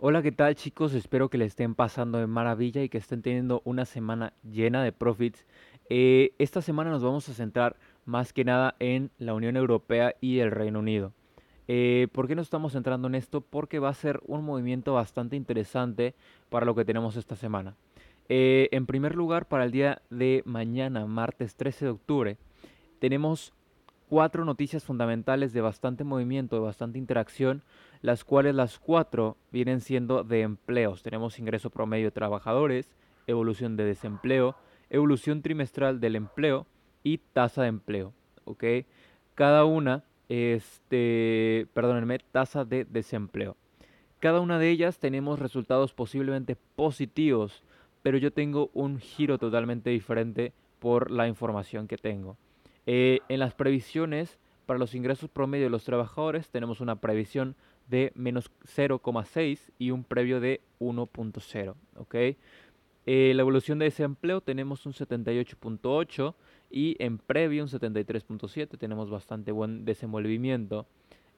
[0.00, 0.94] Hola, ¿qué tal chicos?
[0.94, 4.92] Espero que le estén pasando de maravilla y que estén teniendo una semana llena de
[4.92, 5.44] profits.
[5.90, 10.38] Eh, esta semana nos vamos a centrar más que nada en la Unión Europea y
[10.38, 11.14] el Reino Unido.
[11.66, 13.40] Eh, ¿Por qué nos estamos centrando en esto?
[13.40, 16.14] Porque va a ser un movimiento bastante interesante
[16.48, 17.74] para lo que tenemos esta semana.
[18.28, 22.36] Eh, en primer lugar, para el día de mañana, martes 13 de octubre,
[23.00, 23.52] tenemos
[24.08, 27.64] cuatro noticias fundamentales de bastante movimiento, de bastante interacción,
[28.02, 31.02] las cuales las cuatro vienen siendo de empleos.
[31.02, 32.94] Tenemos ingreso promedio de trabajadores,
[33.26, 34.56] evolución de desempleo,
[34.90, 36.66] evolución trimestral del empleo
[37.02, 38.12] y tasa de empleo.
[39.34, 43.56] Cada una, este, perdónenme, tasa de desempleo.
[44.18, 47.62] Cada una de ellas tenemos resultados posiblemente positivos,
[48.02, 52.36] pero yo tengo un giro totalmente diferente por la información que tengo.
[52.86, 57.54] Eh, en las previsiones para los ingresos promedio de los trabajadores tenemos una previsión
[57.88, 61.74] de menos 0,6 y un previo de 1.0.
[61.96, 62.36] ¿okay?
[63.06, 66.34] Eh, la evolución de desempleo tenemos un 78.8
[66.70, 68.78] y en previo un 73.7.
[68.78, 70.86] Tenemos bastante buen desenvolvimiento.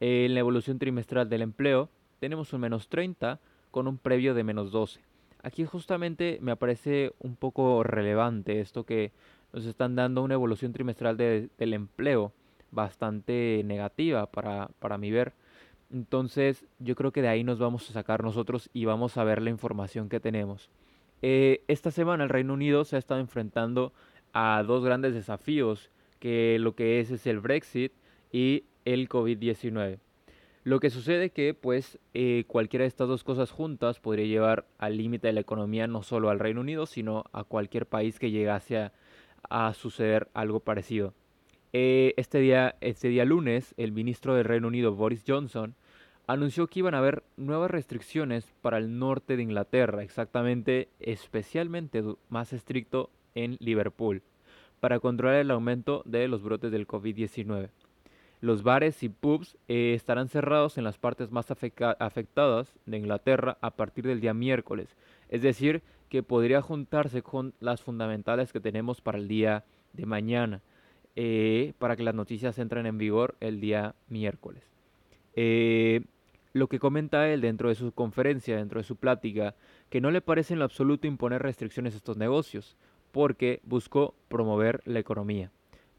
[0.00, 1.88] en la evolución trimestral del empleo
[2.20, 5.00] tenemos un menos 30 con un previo de menos 12.
[5.42, 9.12] Aquí justamente me parece un poco relevante esto que
[9.52, 12.32] nos están dando una evolución trimestral del empleo
[12.70, 15.32] bastante negativa para, para mi ver.
[15.96, 19.40] Entonces yo creo que de ahí nos vamos a sacar nosotros y vamos a ver
[19.40, 20.68] la información que tenemos.
[21.22, 23.94] Eh, esta semana el Reino Unido se ha estado enfrentando
[24.34, 27.92] a dos grandes desafíos, que lo que es es el Brexit
[28.30, 29.98] y el COVID-19.
[30.64, 34.98] Lo que sucede que pues eh, cualquiera de estas dos cosas juntas podría llevar al
[34.98, 38.90] límite de la economía no solo al Reino Unido, sino a cualquier país que llegase
[39.48, 41.14] a suceder algo parecido.
[41.72, 45.74] Eh, este, día, este día lunes, el ministro del Reino Unido, Boris Johnson,
[46.26, 52.52] anunció que iban a haber nuevas restricciones para el norte de Inglaterra, exactamente, especialmente más
[52.52, 54.22] estricto en Liverpool,
[54.80, 57.70] para controlar el aumento de los brotes del COVID-19.
[58.40, 63.70] Los bares y pubs eh, estarán cerrados en las partes más afectadas de Inglaterra a
[63.70, 64.96] partir del día miércoles,
[65.28, 70.60] es decir, que podría juntarse con las fundamentales que tenemos para el día de mañana,
[71.16, 74.62] eh, para que las noticias entren en vigor el día miércoles.
[75.34, 76.02] Eh,
[76.56, 79.54] lo que comenta él dentro de su conferencia, dentro de su plática,
[79.90, 82.76] que no le parece en lo absoluto imponer restricciones a estos negocios,
[83.12, 85.50] porque buscó promover la economía.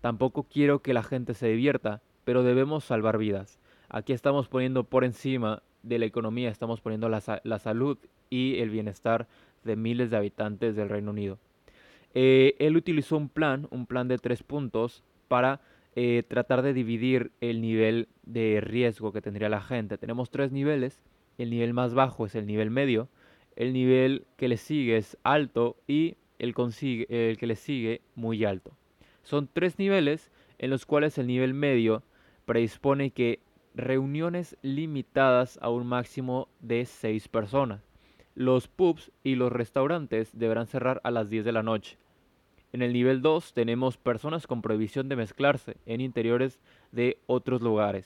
[0.01, 3.59] Tampoco quiero que la gente se divierta, pero debemos salvar vidas.
[3.89, 7.97] Aquí estamos poniendo por encima de la economía, estamos poniendo la, la salud
[8.29, 9.27] y el bienestar
[9.63, 11.37] de miles de habitantes del Reino Unido.
[12.15, 15.61] Eh, él utilizó un plan, un plan de tres puntos, para
[15.99, 19.97] eh, tratar de dividir el nivel de riesgo que tendría la gente.
[19.97, 21.01] Tenemos tres niveles.
[21.39, 23.09] El nivel más bajo es el nivel medio,
[23.55, 28.77] el nivel que le sigue es alto y el, que le sigue muy alto.
[29.23, 32.03] Son tres niveles en los cuales el nivel medio
[32.45, 33.39] predispone que
[33.73, 37.81] reuniones limitadas a un máximo de seis personas.
[38.35, 41.97] Los pubs y los restaurantes deberán cerrar a las 10 de la noche.
[42.73, 46.59] En el nivel 2 tenemos personas con prohibición de mezclarse en interiores
[46.91, 48.05] de otros lugares.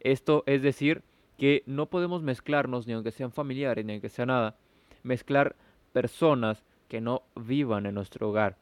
[0.00, 1.02] Esto es decir
[1.38, 4.56] que no podemos mezclarnos ni aunque sean familiares ni aunque sea nada,
[5.02, 5.56] mezclar
[5.92, 8.56] personas que no vivan en nuestro hogar.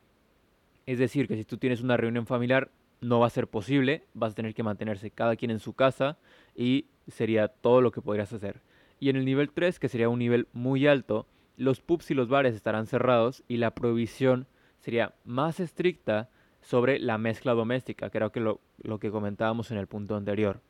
[0.86, 4.32] Es decir, que si tú tienes una reunión familiar no va a ser posible, vas
[4.32, 6.18] a tener que mantenerse cada quien en su casa
[6.54, 8.60] y sería todo lo que podrías hacer.
[9.00, 12.28] Y en el nivel 3, que sería un nivel muy alto, los pubs y los
[12.28, 14.46] bares estarán cerrados y la prohibición
[14.80, 16.28] sería más estricta
[16.60, 20.60] sobre la mezcla doméstica, que era lo, lo que comentábamos en el punto anterior.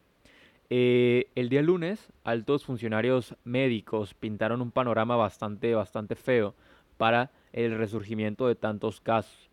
[0.68, 6.54] Eh, el día lunes, altos funcionarios médicos pintaron un panorama bastante, bastante feo
[6.96, 9.50] para el resurgimiento de tantos casos.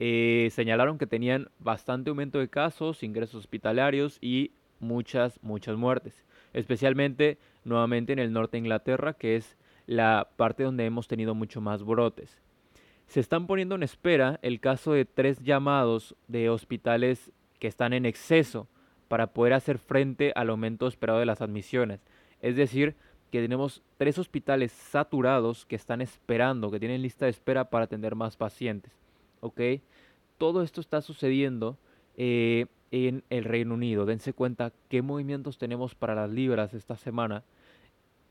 [0.00, 7.38] Eh, señalaron que tenían bastante aumento de casos, ingresos hospitalarios y muchas, muchas muertes especialmente
[7.64, 11.82] nuevamente en el norte de Inglaterra, que es la parte donde hemos tenido mucho más
[11.82, 12.40] brotes.
[13.06, 18.06] Se están poniendo en espera el caso de tres llamados de hospitales que están en
[18.06, 18.66] exceso
[19.08, 22.00] para poder hacer frente al aumento esperado de las admisiones.
[22.40, 22.96] Es decir,
[23.30, 28.14] que tenemos tres hospitales saturados que están esperando, que tienen lista de espera para atender
[28.14, 28.92] más pacientes.
[29.40, 29.60] ¿Ok?
[30.38, 31.76] Todo esto está sucediendo
[32.16, 34.06] eh, en el Reino Unido.
[34.06, 37.42] Dense cuenta qué movimientos tenemos para las libras esta semana.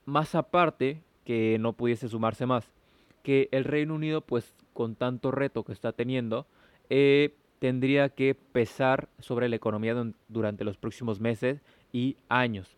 [0.05, 2.71] Más aparte que no pudiese sumarse más.
[3.23, 6.45] Que el Reino Unido, pues con tanto reto que está teniendo,
[6.89, 9.95] eh, tendría que pesar sobre la economía
[10.27, 11.61] durante los próximos meses
[11.91, 12.77] y años.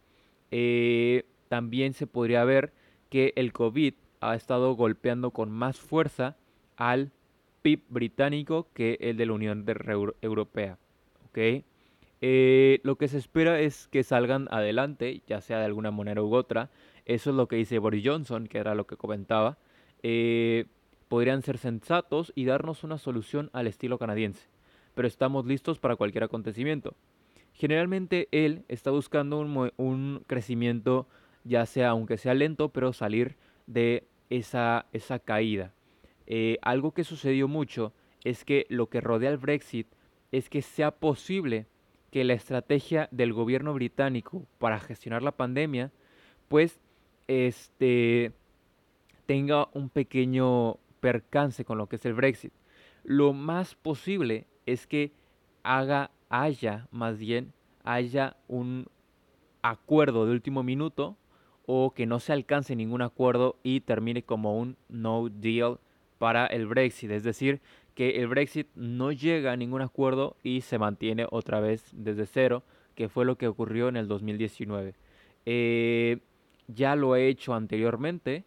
[0.51, 2.71] Eh, también se podría ver
[3.09, 6.37] que el COVID ha estado golpeando con más fuerza
[6.77, 7.11] al
[7.61, 9.65] PIB británico que el de la Unión
[10.21, 10.77] Europea.
[12.21, 16.33] Eh, lo que se espera es que salgan adelante, ya sea de alguna manera u
[16.33, 16.69] otra.
[17.05, 19.57] Eso es lo que dice Boris Johnson, que era lo que comentaba.
[20.07, 20.65] Eh,
[21.07, 24.47] podrían ser sensatos y darnos una solución al estilo canadiense,
[24.93, 26.93] pero estamos listos para cualquier acontecimiento.
[27.53, 31.07] Generalmente él está buscando un, crecimiento,
[31.43, 33.35] ya sea aunque sea lento, pero salir
[33.65, 35.73] de esa, esa caída.
[36.27, 37.91] Eh, algo que sucedió mucho
[38.23, 39.87] es que lo que rodea al Brexit
[40.31, 41.65] es que sea posible
[42.11, 45.91] que la estrategia del gobierno británico para gestionar la pandemia,
[46.47, 46.79] pues,
[47.27, 48.33] este,
[49.25, 52.53] tenga un pequeño percance con lo que es el Brexit.
[53.03, 55.11] Lo más posible es que
[55.63, 58.87] haga, haya, más bien, haya un
[59.61, 61.17] acuerdo de último minuto
[61.65, 65.79] o que no se alcance ningún acuerdo y termine como un no deal
[66.17, 67.11] para el Brexit.
[67.11, 67.61] Es decir,
[67.95, 72.63] que el Brexit no llega a ningún acuerdo y se mantiene otra vez desde cero,
[72.93, 74.93] que fue lo que ocurrió en el 2019.
[75.45, 76.19] Eh,
[76.67, 78.43] ya lo he hecho anteriormente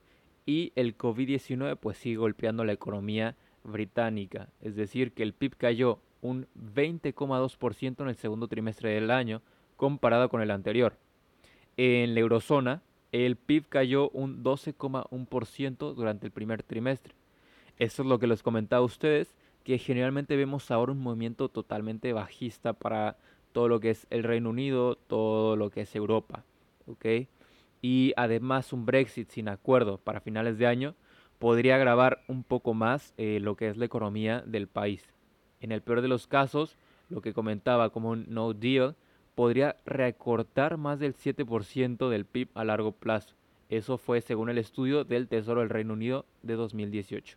[0.49, 4.49] y el COVID-19 pues sigue golpeando la economía británica.
[4.62, 9.43] Es decir, que el PIB cayó un 20,2% en el segundo trimestre del año
[9.77, 10.97] comparado con el anterior.
[11.77, 12.81] En la eurozona,
[13.12, 17.12] el PIB cayó un 12,1% durante el primer trimestre.
[17.79, 19.35] Esto es lo que les comentaba a ustedes,
[19.65, 23.19] que generalmente vemos ahora un movimiento totalmente bajista para
[23.53, 26.43] todo lo que es el Reino Unido, todo lo que es Europa,
[26.87, 27.29] ¿ok?
[27.81, 30.95] Y además un Brexit sin acuerdo para finales de año
[31.39, 35.05] podría agravar un poco más eh, lo que es la economía del país.
[35.61, 36.77] En el peor de los casos,
[37.09, 38.97] lo que comentaba como un no deal,
[39.35, 43.35] podría recortar más del 7% del PIB a largo plazo.
[43.69, 47.37] Eso fue según el estudio del Tesoro del Reino Unido de 2018.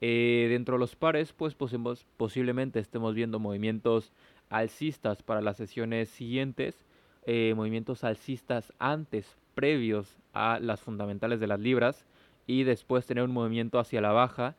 [0.00, 4.12] Eh, dentro de los pares, pues posiblemente estemos viendo movimientos
[4.48, 6.84] alcistas para las sesiones siguientes,
[7.28, 12.06] eh, movimientos alcistas antes, previos a las fundamentales de las libras,
[12.46, 14.56] y después tener un movimiento hacia la baja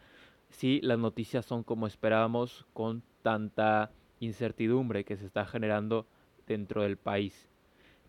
[0.49, 6.05] si las noticias son como esperábamos con tanta incertidumbre que se está generando
[6.47, 7.49] dentro del país.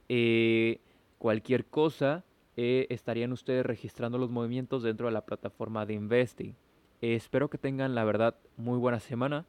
[0.08, 0.80] Eh,
[1.18, 2.24] cualquier cosa,
[2.56, 6.54] estarían ustedes registrando los movimientos dentro de la plataforma de Investing.
[7.00, 9.46] Eh, espero que tengan la verdad muy buena semana.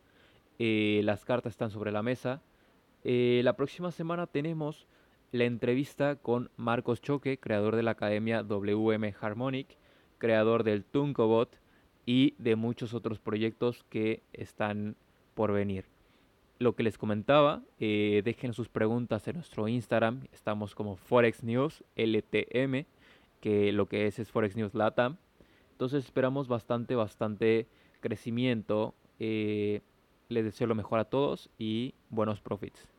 [0.60, 2.42] Eh, las cartas están sobre la mesa.
[3.04, 4.88] Eh, la próxima semana tenemos
[5.32, 9.78] la entrevista con Marcos Choque, creador de la academia WM Harmonic,
[10.18, 11.58] creador del Tunkobot
[12.06, 14.96] y de muchos otros proyectos que están
[15.34, 15.86] por venir.
[16.60, 20.28] Lo que les comentaba, dejen sus preguntas en nuestro Instagram.
[20.32, 22.86] Estamos como Forex News LTM,
[23.40, 25.18] que lo que es es Forex News Latam.
[25.72, 27.68] Entonces esperamos bastante, bastante
[28.00, 28.94] crecimiento.
[29.18, 29.82] Eh,
[30.30, 32.91] les deseo lo mejor a todos y buenos profits.